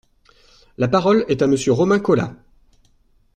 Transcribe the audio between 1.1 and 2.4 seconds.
est à Monsieur Romain Colas.